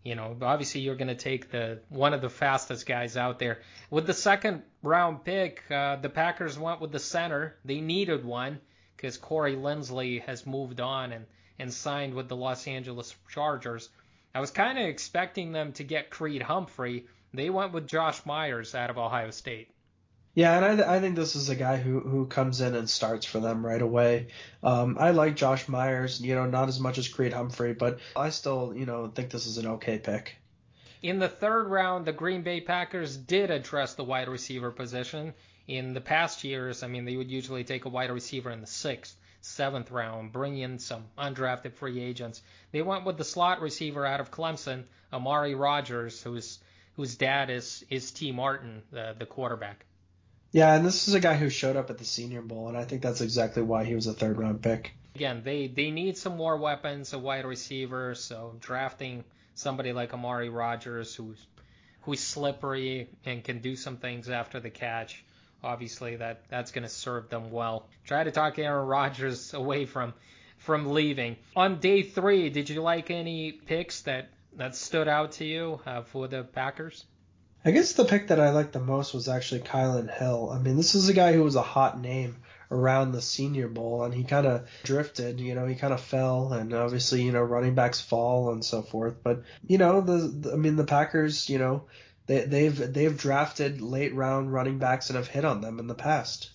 [0.04, 3.62] you know obviously you're going to take the one of the fastest guys out there
[3.92, 8.60] with the second round pick uh, the packers went with the center they needed one
[9.02, 11.26] because Corey Linsley has moved on and,
[11.58, 13.90] and signed with the Los Angeles Chargers.
[14.34, 17.06] I was kind of expecting them to get Creed Humphrey.
[17.34, 19.70] They went with Josh Myers out of Ohio State.
[20.34, 22.90] Yeah, and I, th- I think this is a guy who, who comes in and
[22.90, 24.28] starts for them right away.
[24.64, 28.30] Um, I like Josh Myers, you know, not as much as Creed Humphrey, but I
[28.30, 30.38] still, you know, think this is an okay pick.
[31.02, 35.34] In the third round, the Green Bay Packers did address the wide receiver position.
[35.68, 38.68] In the past years, I mean, they would usually take a wide receiver in the
[38.68, 42.42] sixth, seventh round, bring in some undrafted free agents.
[42.72, 46.60] They went with the slot receiver out of Clemson, Amari Rogers, whose
[46.96, 49.86] whose dad is is Tee Martin, the the quarterback.
[50.52, 52.84] Yeah, and this is a guy who showed up at the Senior Bowl, and I
[52.84, 54.94] think that's exactly why he was a third round pick.
[55.16, 59.24] Again, they they need some more weapons, a wide receiver, so drafting
[59.56, 61.46] somebody like Amari Rogers, who's
[62.02, 65.24] who's slippery and can do some things after the catch.
[65.64, 67.88] Obviously, that that's going to serve them well.
[68.06, 70.14] Try to talk Aaron Rodgers away from
[70.58, 71.38] from leaving.
[71.56, 76.02] On day three, did you like any picks that that stood out to you uh,
[76.02, 77.06] for the Packers?
[77.64, 80.50] I guess the pick that I liked the most was actually Kylin Hill.
[80.52, 82.38] I mean, this is a guy who was a hot name
[82.72, 85.40] around the Senior Bowl, and he kind of drifted.
[85.40, 88.82] You know, he kind of fell, and obviously, you know, running backs fall and so
[88.82, 89.18] forth.
[89.24, 91.84] But you know, the, the I mean, the Packers, you know,
[92.32, 95.94] they, they've they've drafted late round running backs and have hit on them in the
[95.94, 96.50] past.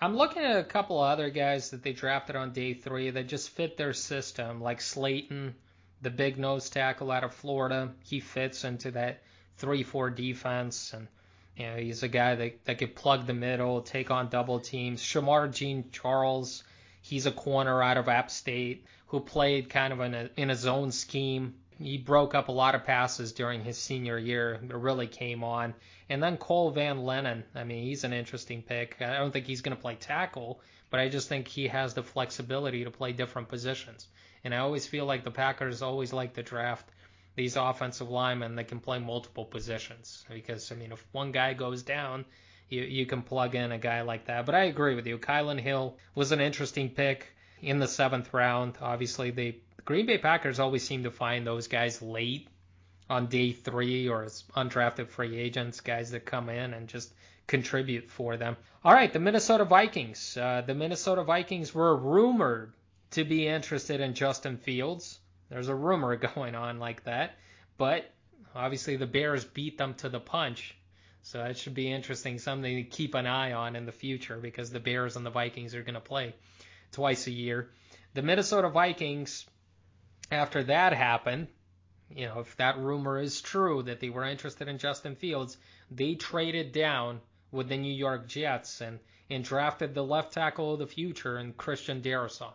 [0.00, 3.26] I'm looking at a couple of other guys that they drafted on day three that
[3.26, 5.54] just fit their system, like Slaton,
[6.00, 7.92] the big nose tackle out of Florida.
[8.04, 9.24] He fits into that
[9.56, 11.08] three-four defense, and
[11.56, 15.02] you know he's a guy that that could plug the middle, take on double teams.
[15.02, 16.62] Shemar Jean Charles,
[17.02, 20.54] he's a corner out of App State who played kind of in a in a
[20.54, 21.54] zone scheme.
[21.80, 24.54] He broke up a lot of passes during his senior year.
[24.54, 25.74] It really came on.
[26.08, 27.44] And then Cole Van Lanen.
[27.54, 28.96] I mean, he's an interesting pick.
[29.00, 30.60] I don't think he's going to play tackle,
[30.90, 34.08] but I just think he has the flexibility to play different positions.
[34.42, 36.88] And I always feel like the Packers always like to draft
[37.36, 40.24] these offensive linemen that can play multiple positions.
[40.28, 42.24] Because I mean, if one guy goes down,
[42.68, 44.46] you you can plug in a guy like that.
[44.46, 45.18] But I agree with you.
[45.18, 48.78] Kylin Hill was an interesting pick in the seventh round.
[48.80, 49.54] Obviously, the
[49.88, 52.46] Green Bay Packers always seem to find those guys late
[53.08, 57.10] on day three or as undrafted free agents, guys that come in and just
[57.46, 58.58] contribute for them.
[58.84, 60.36] All right, the Minnesota Vikings.
[60.36, 62.74] Uh, the Minnesota Vikings were rumored
[63.12, 65.20] to be interested in Justin Fields.
[65.48, 67.38] There's a rumor going on like that,
[67.78, 68.10] but
[68.54, 70.76] obviously the Bears beat them to the punch.
[71.22, 74.68] So that should be interesting, something to keep an eye on in the future because
[74.68, 76.34] the Bears and the Vikings are going to play
[76.92, 77.70] twice a year.
[78.12, 79.46] The Minnesota Vikings,
[80.30, 81.48] after that happened,
[82.10, 85.56] you know, if that rumor is true that they were interested in Justin Fields,
[85.90, 88.98] they traded down with the New York Jets and,
[89.30, 92.52] and drafted the left tackle of the future in Christian Darrisaw.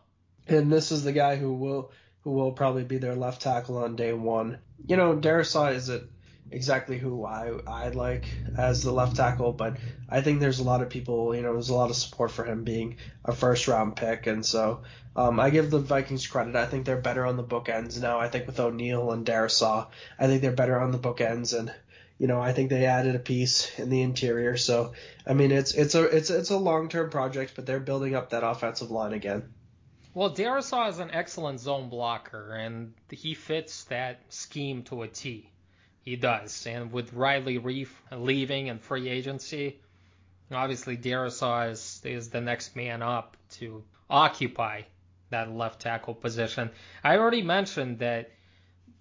[0.48, 1.92] And this is the guy who will
[2.24, 4.58] who will probably be their left tackle on day one.
[4.88, 6.10] You know, Darrisaw isn't
[6.52, 8.26] exactly who I I like
[8.58, 9.78] as the left tackle, but
[10.10, 12.46] I think there's a lot of people, you know, there's a lot of support for
[12.46, 14.82] him being a first round pick, and so
[15.16, 16.56] um, I give the Vikings credit.
[16.56, 18.20] I think they're better on the bookends now.
[18.20, 19.88] I think with O'Neal and Darrisaw,
[20.20, 21.74] I think they're better on the bookends, and
[22.20, 24.58] you know, I think they added a piece in the interior.
[24.58, 24.94] So
[25.26, 28.30] I mean, it's it's a it's it's a long term project, but they're building up
[28.30, 29.54] that offensive line again.
[30.16, 35.50] Well, Darrisaw is an excellent zone blocker, and he fits that scheme to a T.
[36.04, 36.68] He does.
[36.68, 39.80] And with Riley Reiff leaving and free agency,
[40.52, 44.82] obviously Darrisaw is, is the next man up to occupy
[45.30, 46.70] that left tackle position.
[47.04, 48.32] I already mentioned that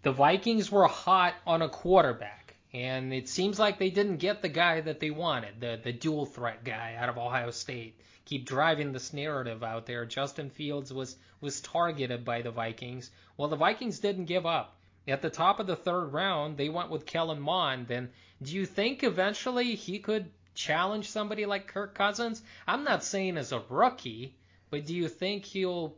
[0.03, 4.49] the Vikings were hot on a quarterback, and it seems like they didn't get the
[4.49, 8.93] guy that they wanted, the, the dual threat guy out of Ohio State keep driving
[8.93, 10.07] this narrative out there.
[10.07, 13.11] Justin Fields was was targeted by the Vikings.
[13.37, 14.77] Well, the Vikings didn't give up.
[15.09, 17.89] At the top of the third round, they went with Kellen Mond.
[17.89, 22.43] Then do you think eventually he could challenge somebody like Kirk Cousins?
[22.67, 24.37] I'm not saying as a rookie,
[24.71, 25.97] but do you think he'll,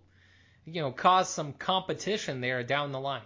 [0.64, 3.22] you know, cause some competition there down the line?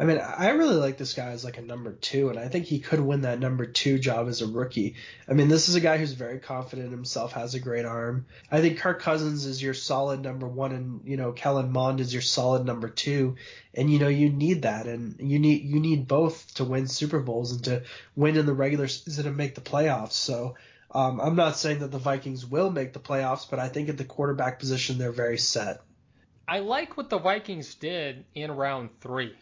[0.00, 2.66] I mean, I really like this guy as like a number two, and I think
[2.66, 4.94] he could win that number two job as a rookie.
[5.28, 8.26] I mean, this is a guy who's very confident himself, has a great arm.
[8.48, 12.12] I think Kirk Cousins is your solid number one, and you know, Kellen Mond is
[12.12, 13.34] your solid number two,
[13.74, 17.18] and you know, you need that, and you need you need both to win Super
[17.18, 17.82] Bowls and to
[18.14, 20.12] win in the regular season and make the playoffs.
[20.12, 20.54] So.
[20.90, 23.98] Um, I'm not saying that the Vikings will make the playoffs, but I think at
[23.98, 25.82] the quarterback position they're very set.
[26.48, 29.34] I like what the Vikings did in round three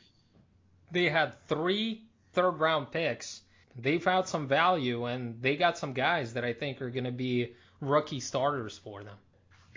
[0.90, 3.42] they had three third round picks.
[3.78, 7.12] They found some value and they got some guys that I think are going to
[7.12, 9.16] be rookie starters for them.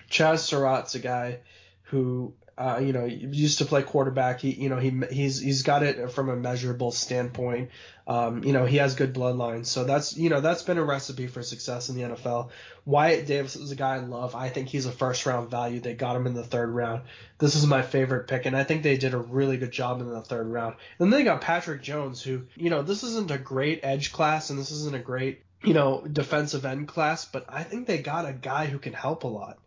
[0.09, 1.39] Chaz Surratt's a guy
[1.83, 4.41] who uh, you know, used to play quarterback.
[4.41, 7.69] He, you know, he he's he's got it from a measurable standpoint.
[8.05, 11.27] Um, you know, he has good bloodlines, so that's you know that's been a recipe
[11.27, 12.49] for success in the NFL.
[12.85, 14.35] Wyatt Davis is a guy I love.
[14.35, 15.79] I think he's a first round value.
[15.79, 17.03] They got him in the third round.
[17.37, 20.09] This is my favorite pick, and I think they did a really good job in
[20.09, 20.75] the third round.
[20.99, 24.49] And then they got Patrick Jones, who you know this isn't a great edge class,
[24.49, 28.27] and this isn't a great you know defensive end class, but I think they got
[28.27, 29.59] a guy who can help a lot.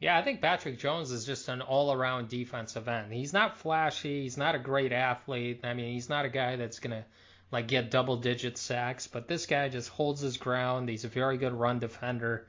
[0.00, 3.12] Yeah, I think Patrick Jones is just an all-around defensive end.
[3.12, 4.22] He's not flashy.
[4.22, 5.60] He's not a great athlete.
[5.64, 7.04] I mean, he's not a guy that's gonna
[7.50, 10.88] like get double-digit sacks, but this guy just holds his ground.
[10.88, 12.46] He's a very good run defender.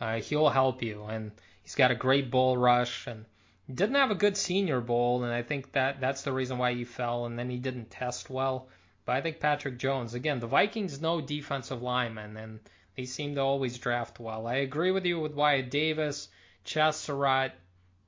[0.00, 1.30] Uh, he'll help you, and
[1.62, 3.24] he's got a great bull rush and
[3.72, 6.84] didn't have a good Senior Bowl, and I think that that's the reason why he
[6.84, 7.26] fell.
[7.26, 8.68] And then he didn't test well.
[9.04, 12.60] But I think Patrick Jones, again, the Vikings know defensive linemen, and
[12.96, 14.46] they seem to always draft well.
[14.46, 16.28] I agree with you with Wyatt Davis.
[16.68, 17.52] Chazz Surratt.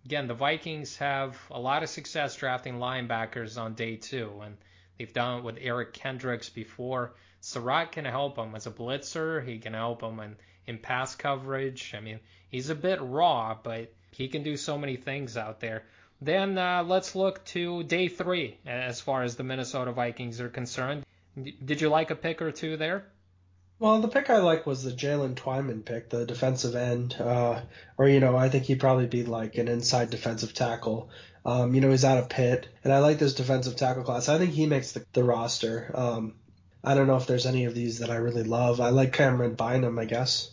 [0.05, 4.59] Again, the Vikings have a lot of success drafting linebackers on day two, and
[4.99, 7.15] they've done it with Eric Kendricks before.
[7.41, 9.43] Surratt can help them as a blitzer.
[9.43, 11.95] He can help them in, in pass coverage.
[11.97, 12.21] I mean,
[12.51, 15.85] he's a bit raw, but he can do so many things out there.
[16.21, 21.07] Then uh, let's look to day three as far as the Minnesota Vikings are concerned.
[21.65, 23.07] Did you like a pick or two there?
[23.81, 27.17] Well, the pick I like was the Jaylen Twyman pick, the defensive end.
[27.19, 27.63] Uh,
[27.97, 31.09] or, you know, I think he'd probably be like an inside defensive tackle.
[31.47, 34.29] Um, you know, he's out of Pitt, and I like this defensive tackle class.
[34.29, 35.91] I think he makes the, the roster.
[35.95, 36.35] Um,
[36.85, 38.83] I don't know if there's any of these that I really love.
[38.83, 40.51] I like Camryn Bynum, I guess.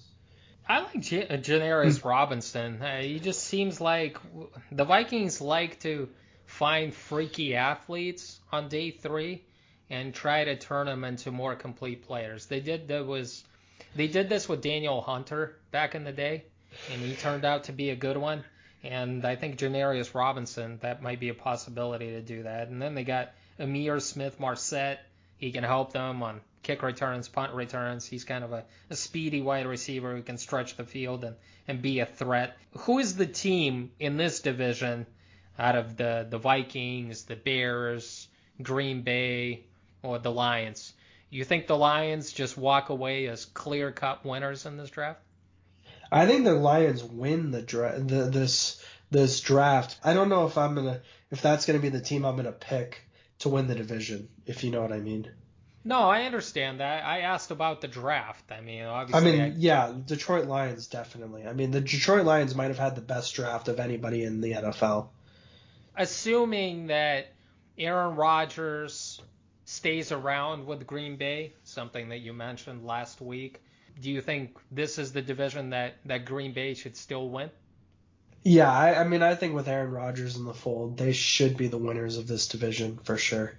[0.66, 2.82] I like J- uh, Janarius Robinson.
[2.82, 4.18] Uh, he just seems like
[4.72, 6.08] the Vikings like to
[6.46, 9.44] find freaky athletes on day three
[9.90, 12.46] and try to turn them into more complete players.
[12.46, 13.44] They did that was
[13.96, 16.46] they did this with Danielle Hunter back in the day,
[16.92, 18.44] and he turned out to be a good one.
[18.84, 22.68] And I think Janarius Robinson that might be a possibility to do that.
[22.68, 25.00] And then they got Ihmir Smith-Marsette.
[25.38, 28.06] He can help them on kick returns, punt returns.
[28.06, 31.36] He's kind of a, a speedy wide receiver who can stretch the field and,
[31.68, 32.58] and be a threat.
[32.80, 35.06] Who is the team in this division
[35.58, 38.28] out of the, the Vikings, the Bears,
[38.62, 39.64] Green Bay,
[40.04, 40.94] or the Lions.
[41.30, 45.20] You think the Lions just walk away as clear cut winners in this draft?
[46.12, 48.08] I think the Lions win the draft.
[48.08, 49.98] The, this this draft.
[50.04, 53.02] I don't know if I'm gonna if that's gonna be the team I'm gonna pick
[53.40, 54.30] to win the division.
[54.46, 55.30] If you know what I mean.
[55.84, 57.06] No, I understand that.
[57.06, 58.52] I asked about the draft.
[58.52, 59.30] I mean, obviously.
[59.30, 59.56] I mean, I...
[59.56, 61.46] yeah, Detroit Lions definitely.
[61.46, 64.52] I mean, the Detroit Lions might have had the best draft of anybody in the
[64.54, 65.10] NFL.
[65.96, 67.28] Assuming that
[67.78, 69.22] Aaron Rodgers
[69.68, 73.62] stays around with Green Bay, something that you mentioned last week.
[74.00, 77.52] Do you think this is the division that, that Green Bay should still win?
[78.44, 81.68] Yeah, I, I mean, I think with Aaron Rodgers in the fold, they should be
[81.68, 83.58] the winners of this division for sure.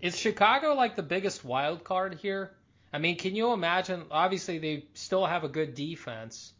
[0.00, 2.52] Is Chicago like the biggest wild card here?
[2.90, 4.06] I mean, can you imagine?
[4.10, 6.54] Obviously, they still have a good defense,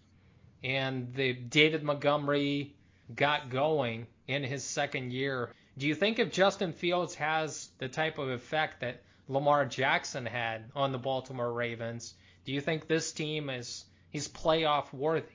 [0.62, 2.75] and the David Montgomery
[3.14, 5.55] got going in his second year.
[5.77, 10.71] Do you think if Justin Fields has the type of effect that Lamar Jackson had
[10.75, 15.27] on the Baltimore Ravens, do you think this team is he's playoff worthy?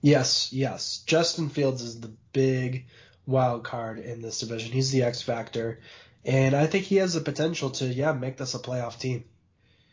[0.00, 1.02] Yes, yes.
[1.06, 2.86] Justin Fields is the big
[3.26, 4.72] wild card in this division.
[4.72, 5.80] He's the X factor,
[6.24, 9.24] and I think he has the potential to yeah make this a playoff team.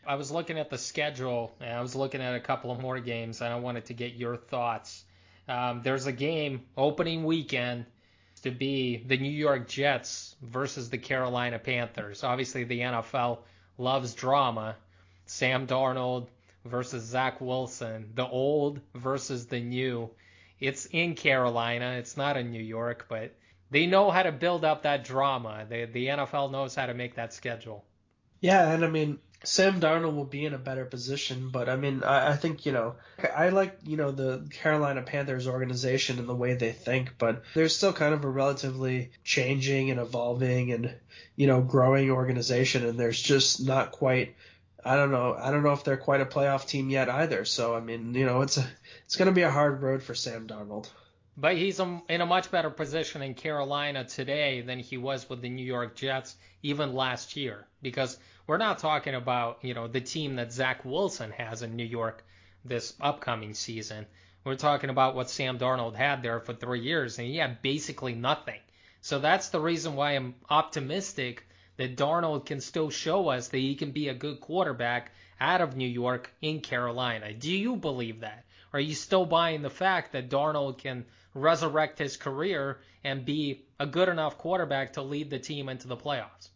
[0.06, 3.00] I was looking at the schedule and I was looking at a couple of more
[3.00, 5.04] games and I wanted to get your thoughts.
[5.48, 7.86] Um, there's a game opening weekend
[8.46, 12.24] to be the New York Jets versus the Carolina Panthers.
[12.24, 13.38] Obviously, the NFL
[13.78, 14.76] loves drama.
[15.26, 16.28] Sam Darnold
[16.64, 20.10] versus Zach Wilson, the old versus the new.
[20.60, 21.96] It's in Carolina.
[21.98, 23.34] It's not in New York, but
[23.70, 25.66] they know how to build up that drama.
[25.68, 27.84] They, the NFL knows how to make that schedule.
[28.40, 32.02] Yeah, and I mean, Sam Darnold will be in a better position, but I mean,
[32.02, 32.96] I, I think you know,
[33.34, 37.68] I like you know the Carolina Panthers organization and the way they think, but they're
[37.68, 40.94] still kind of a relatively changing and evolving and
[41.36, 44.34] you know growing organization, and there's just not quite.
[44.84, 45.36] I don't know.
[45.38, 47.44] I don't know if they're quite a playoff team yet either.
[47.44, 48.66] So I mean, you know, it's a
[49.04, 50.88] it's going to be a hard road for Sam Darnold.
[51.38, 55.50] But he's in a much better position in Carolina today than he was with the
[55.50, 60.36] New York Jets even last year because we're not talking about, you know, the team
[60.36, 62.24] that Zach Wilson has in New York
[62.64, 64.06] this upcoming season.
[64.44, 68.14] We're talking about what Sam Darnold had there for three years, and he had basically
[68.14, 68.60] nothing.
[69.02, 73.74] So that's the reason why I'm optimistic that Darnold can still show us that he
[73.74, 77.34] can be a good quarterback out of New York in Carolina.
[77.34, 78.44] Do you believe that?
[78.72, 81.04] Are you still buying the fact that Darnold can
[81.36, 85.96] resurrect his career and be a good enough quarterback to lead the team into the
[85.96, 86.48] playoffs?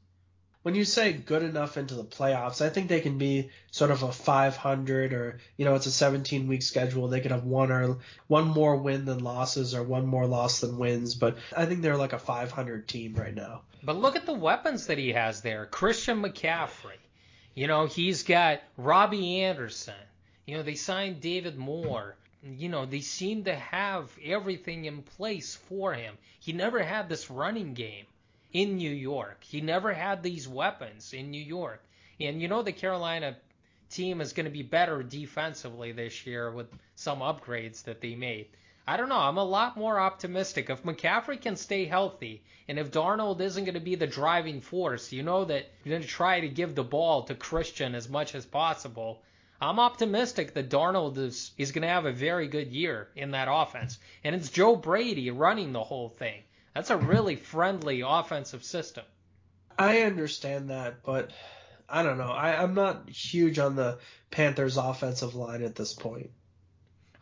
[0.63, 4.03] when you say good enough into the playoffs, I think they can be sort of
[4.03, 7.09] a 500 or you know it's a 17 week schedule.
[7.09, 10.79] They could have one or one more win than losses or one more loss than
[10.79, 13.63] wins, but I think they're like a 500 team right now.
[13.83, 15.65] But look at the weapons that he has there.
[15.65, 16.99] Christian McCaffrey.
[17.55, 19.95] You know, he's got Robby Anderson.
[20.47, 22.17] You know, they signed David Moore.
[22.43, 26.17] You know, they seem to have everything in place for him.
[26.39, 28.07] He never had this running game
[28.53, 29.45] in New York.
[29.45, 31.83] He never had these weapons in New York.
[32.19, 33.37] And you know the Carolina
[33.91, 38.47] team is going to be better defensively this year with some upgrades that they made.
[38.87, 39.19] I don't know.
[39.19, 40.71] I'm a lot more optimistic.
[40.71, 45.13] If McCaffrey can stay healthy, and if Darnold isn't going to be the driving force,
[45.13, 48.35] you know that you're going to try to give the ball to Christian as much
[48.35, 49.23] as possible.
[49.61, 53.49] I'm optimistic that Darnold is, is going to have a very good year in that
[53.51, 53.99] offense.
[54.25, 56.43] And it's Joe Brady running the whole thing.
[56.75, 59.05] That's a really friendly offensive system.
[59.79, 61.31] I understand that, but
[61.89, 62.31] I don't know.
[62.31, 63.99] I, I'm not huge on the
[64.31, 66.31] Panthers' offensive line at this point.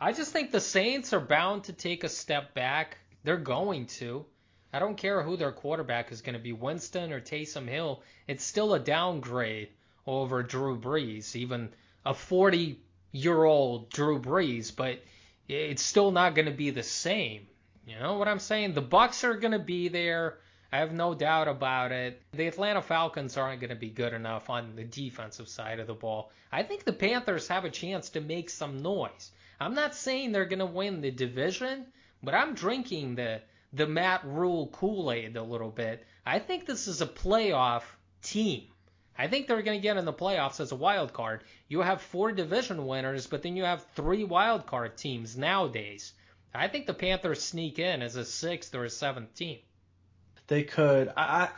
[0.00, 2.98] I just think the Saints are bound to take a step back.
[3.24, 4.26] They're going to.
[4.72, 8.02] I don't care who their quarterback is going to be, Winston or Taysom Hill.
[8.28, 9.70] It's still a downgrade
[10.06, 11.70] over Drew Brees, even
[12.04, 12.80] a 40
[13.12, 15.02] year old Drew Brees, but
[15.48, 17.46] it's still not going to be the same.
[17.86, 18.74] You know what I'm saying?
[18.74, 20.38] The Bucs are going to be there.
[20.70, 22.20] I have no doubt about it.
[22.32, 25.94] The Atlanta Falcons aren't going to be good enough on the defensive side of the
[25.94, 26.30] ball.
[26.52, 29.30] I think the Panthers have a chance to make some noise.
[29.58, 31.86] I'm not saying they're going to win the division,
[32.22, 33.40] but I'm drinking the
[33.72, 36.06] the Matt Rhule Kool-Aid a little bit.
[36.24, 37.82] I think this is a playoff
[38.22, 38.68] team.
[39.18, 41.42] I think they're going to get in the playoffs as a wild card.
[41.66, 46.12] You have four division winners, but then you have three wild card teams nowadays.
[46.54, 49.58] I think the Panthers sneak in as a sixth or a seventh team.
[50.46, 51.12] They could.
[51.16, 51.50] I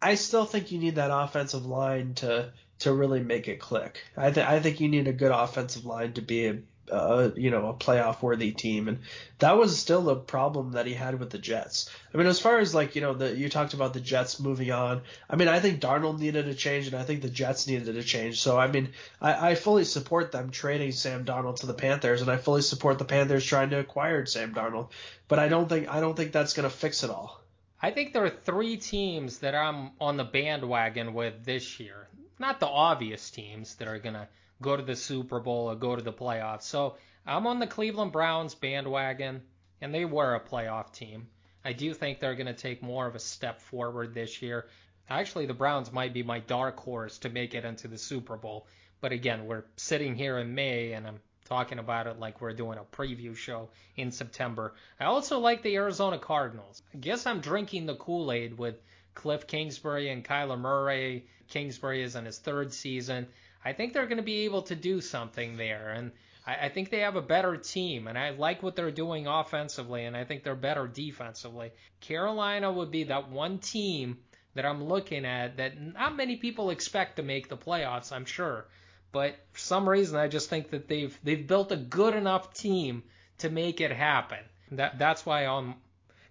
[0.00, 4.02] I still think you need that offensive line to to really make it click.
[4.16, 7.68] I think I think you need a good offensive line to be uh, you know,
[7.68, 8.88] a playoff worthy team.
[8.88, 9.00] And
[9.38, 11.90] that was still a problem that he had with the Jets.
[12.12, 14.70] I mean, as far as like, you know, the, you talked about the Jets moving
[14.70, 15.02] on.
[15.28, 18.02] I mean, I think Darnold needed a change and I think the Jets needed a
[18.02, 18.40] change.
[18.40, 22.30] So, I mean, I, I fully support them trading Sam Darnold to the Panthers and
[22.30, 24.88] I fully support the Panthers trying to acquire Sam Darnold.
[25.28, 27.40] But I don't think, I don't think that's going to fix it all.
[27.80, 32.08] I think there are three teams that I'm on the bandwagon with this year.
[32.38, 34.26] Not the obvious teams that are going to
[34.60, 36.62] go to the Super Bowl or go to the playoffs.
[36.62, 36.96] So
[37.26, 39.42] I'm on the Cleveland Browns bandwagon,
[39.80, 41.28] and they were a playoff team.
[41.64, 44.66] I do think they're going to take more of a step forward this year.
[45.08, 48.66] Actually, the Browns might be my dark horse to make it into the Super Bowl.
[49.00, 52.78] But again, we're sitting here in May, and I'm talking about it like we're doing
[52.78, 54.74] a preview show in September.
[54.98, 56.82] I also like the Arizona Cardinals.
[56.94, 58.80] I guess I'm drinking the Kool Aid with
[59.14, 61.26] Cliff Kingsbury and Kyler Murray.
[61.48, 63.28] Kingsbury is in his third season.
[63.64, 65.90] I think they're going to be able to do something there.
[65.90, 66.12] And
[66.46, 70.04] I, I think they have a better team, and I like what they're doing offensively,
[70.04, 71.72] and I think they're better defensively.
[72.00, 74.18] Carolina would be that one team
[74.54, 78.66] that I'm looking at that not many people expect to make the playoffs, I'm sure.
[79.12, 83.04] But for some reason, I just think that they've they've built a good enough team
[83.38, 84.38] to make it happen.
[84.72, 85.74] That that's why I'm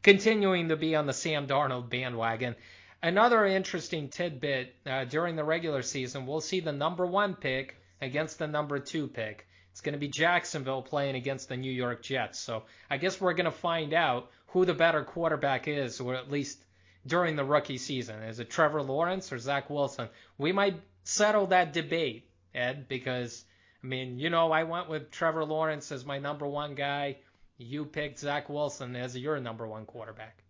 [0.01, 2.55] continuing to be on the Sam Darnold bandwagon.
[3.04, 8.39] Another interesting tidbit uh, during the regular season, we'll see the number one pick against
[8.39, 9.45] the number two pick.
[9.72, 12.39] It's going to be Jacksonville playing against the New York Jets.
[12.39, 16.32] So I guess we're going to find out who the better quarterback is, or at
[16.32, 16.64] least
[17.06, 18.24] during the rookie season.
[18.24, 20.08] Is it Trevor Lawrence or Zach Wilson?
[20.38, 23.43] We might settle that debate, Ed, because,
[23.84, 27.18] I mean, you know, I went with Trevor Lawrence as my number one guy.
[27.58, 30.42] You picked Zach Wilson as your number one quarterback.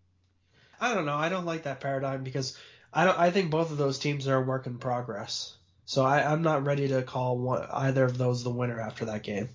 [0.83, 1.15] I don't know.
[1.15, 2.57] I don't like that paradigm because
[2.91, 3.17] I don't.
[3.17, 5.55] I think both of those teams are a work in progress.
[5.85, 9.23] So I, I'm not ready to call one, either of those the winner after that
[9.23, 9.47] game.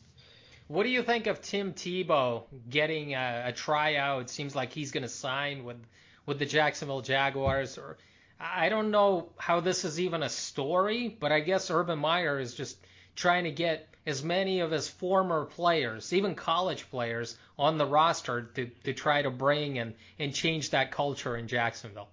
[0.69, 4.23] What do you think of Tim Tebow getting a, a tryout?
[4.23, 5.77] It seems like he's going to sign with
[6.25, 7.77] with the Jacksonville Jaguars.
[7.77, 7.99] Or
[8.41, 12.55] I don't know how this is even a story, but I guess Urban Meyer is
[12.55, 12.79] just
[13.19, 18.43] trying to get as many of his former players, even college players, on the roster
[18.55, 22.09] to, to try to bring and, and change that culture in Jacksonville.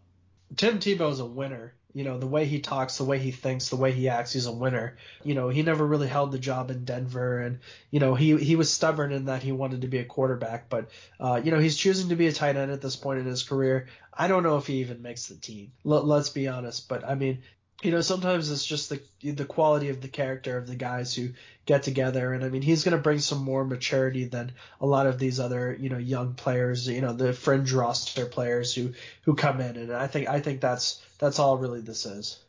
[0.55, 1.73] Tim Tebow's a winner.
[1.93, 4.47] You know, the way he talks, the way he thinks, the way he acts, he's
[4.47, 4.97] a winner.
[5.23, 8.57] You know, he never really held the job in Denver and, you know, he, he
[8.57, 10.89] was stubborn in that he wanted to be a quarterback, but,
[11.21, 13.43] uh, you know, he's choosing to be a tight end at this point in his
[13.43, 13.87] career.
[14.13, 15.71] I don't know if he even makes the team.
[15.85, 17.43] Let's be honest, but I mean,
[17.85, 21.29] you know, sometimes it's just the the quality of the character of the guys who
[21.67, 25.05] get together, and I mean, he's going to bring some more maturity than a lot
[25.05, 29.35] of these other, you know, young players, you know, the fringe roster players who who
[29.35, 32.39] come in, and I think I think that's that's all really this is.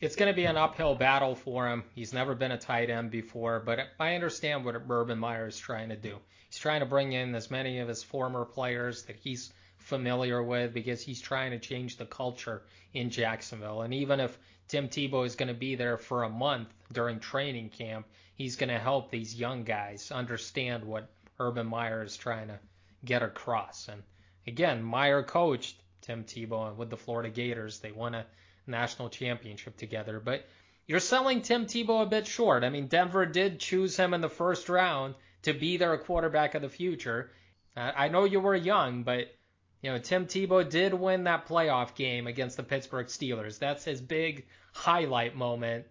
[0.00, 1.84] It's going to be an uphill battle for him.
[1.94, 5.90] He's never been a tight end before, but I understand what Urban Meyer is trying
[5.90, 6.16] to do.
[6.48, 10.72] He's trying to bring in as many of his former players that he's familiar with
[10.72, 12.62] because he's trying to change the culture
[12.92, 13.82] in Jacksonville.
[13.82, 17.70] And even if Tim Tebow is going to be there for a month during training
[17.70, 22.58] camp, he's going to help these young guys understand what Urban Meyer is trying to
[23.04, 23.88] get across.
[23.88, 24.02] And
[24.46, 27.80] again, Meyer coached Tim Tebow with the Florida Gators.
[27.80, 28.26] They won a
[28.66, 30.20] national championship together.
[30.20, 30.46] But
[30.86, 32.64] you're selling Tim Tebow a bit short.
[32.64, 36.62] I mean, Denver did choose him in the first round to be their quarterback of
[36.62, 37.30] the future.
[37.76, 39.34] I know you were young, but
[39.82, 43.58] you know, Tim Tebow did win that playoff game against the Pittsburgh Steelers.
[43.58, 45.86] That's his big highlight moment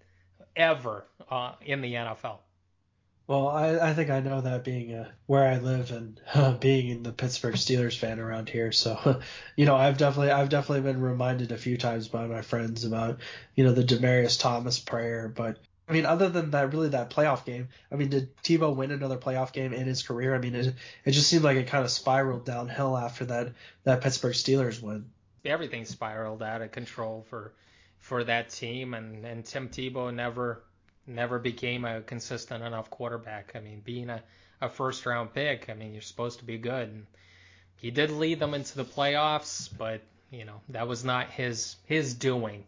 [0.56, 2.38] ever uh, in the NFL.
[3.30, 7.04] Well, I, I think I know that being uh, where I live and uh, being
[7.04, 8.72] the Pittsburgh Steelers fan around here.
[8.72, 9.22] So,
[9.56, 13.20] you know, I've definitely I've definitely been reminded a few times by my friends about
[13.54, 15.60] you know the Demaryius Thomas prayer, but
[15.90, 17.70] I mean, other than that, really that playoff game.
[17.92, 20.36] I mean, did Tebow win another playoff game in his career?
[20.36, 24.02] I mean, it it just seemed like it kind of spiraled downhill after that that
[24.02, 25.10] Pittsburgh Steelers win.
[25.44, 27.54] Everything spiraled out of control for
[27.98, 30.64] for that team, and and Tim Tebow never
[31.08, 33.54] never became a consistent enough quarterback.
[33.56, 34.22] I mean, being a
[34.62, 36.90] a first round pick, I mean, you're supposed to be good.
[36.90, 37.06] And
[37.78, 42.14] he did lead them into the playoffs, but you know that was not his his
[42.14, 42.66] doing.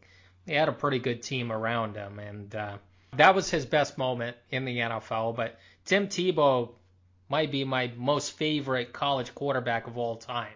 [0.47, 2.77] He had a pretty good team around him, and uh,
[3.17, 5.35] that was his best moment in the NFL.
[5.35, 6.71] But Tim Tebow
[7.29, 10.53] might be my most favorite college quarterback of all time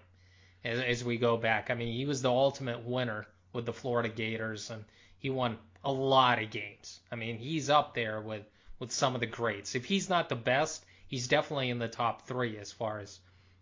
[0.64, 1.70] as, as we go back.
[1.70, 4.86] I mean, he was the ultimate winner with the Florida Gators, and
[5.20, 6.99] he won a lot of games.
[7.12, 8.43] I mean, he's up there with,
[8.80, 9.76] with some of the greats.
[9.76, 13.20] If he's not the best, he's definitely in the top three as far as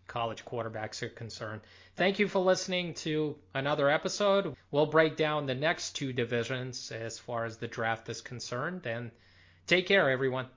[0.08, 1.62] college quarterbacks are concerned.
[1.96, 4.56] Thank you for listening to another episode.
[4.72, 8.86] We'll break down the next two divisions as far as the draft is concerned.
[8.86, 9.12] And
[9.68, 10.48] take care, everyone.